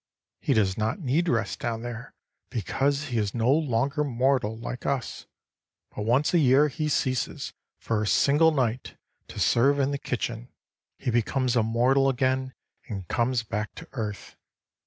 "He 0.39 0.55
does 0.55 0.79
not 0.79 0.99
need 0.99 1.29
rest 1.29 1.59
down 1.59 1.83
there, 1.83 2.15
because 2.49 3.09
he 3.09 3.19
is 3.19 3.35
no 3.35 3.51
longer 3.51 4.03
mortal 4.03 4.57
like 4.57 4.83
us. 4.83 5.27
But 5.95 6.05
once 6.05 6.33
a 6.33 6.39
year 6.39 6.69
he 6.69 6.89
ceases, 6.89 7.53
for 7.77 8.01
a 8.01 8.07
single 8.07 8.49
night, 8.49 8.97
to 9.27 9.39
serve 9.39 9.77
in 9.79 9.91
the 9.91 9.99
kitchen. 9.99 10.49
He 10.97 11.11
becomes 11.11 11.55
a 11.55 11.61
mortal 11.61 12.09
again 12.09 12.55
and 12.87 13.07
comes 13.09 13.43
back 13.43 13.75
to 13.75 13.87
earth. 13.91 14.35